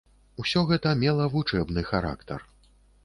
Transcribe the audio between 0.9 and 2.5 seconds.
мела вучэбны характар.